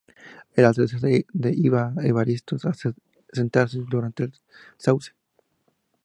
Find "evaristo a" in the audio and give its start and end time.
2.09-2.73